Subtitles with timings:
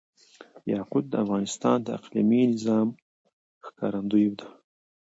[0.73, 2.87] یاقوت د افغانستان د اقلیمي نظام
[3.65, 4.47] ښکارندوی ده.